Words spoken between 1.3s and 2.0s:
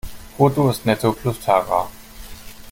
Tara.